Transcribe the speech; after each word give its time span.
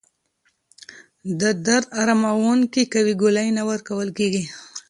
د 1.41 1.41
درد 1.65 1.85
اراموونکې 2.01 2.83
قوي 2.93 3.13
ګولۍ 3.21 3.47
نه 3.57 3.63
ورکول 3.69 4.09
کېږي. 4.17 4.43